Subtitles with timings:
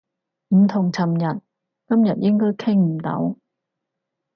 [0.49, 1.39] 唔同尋日，
[1.87, 3.37] 今日應該傾唔到